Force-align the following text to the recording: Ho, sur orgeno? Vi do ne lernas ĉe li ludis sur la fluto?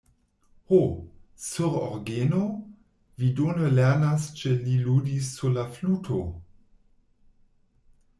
Ho, 0.71 0.77
sur 1.47 1.75
orgeno? 1.79 2.39
Vi 3.23 3.29
do 3.39 3.51
ne 3.59 3.69
lernas 3.79 4.25
ĉe 4.39 4.55
li 4.63 4.79
ludis 4.87 5.29
sur 5.35 5.55
la 5.59 5.67
fluto? 5.77 6.19